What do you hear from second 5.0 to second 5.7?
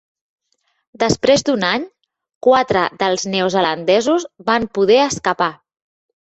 escapar.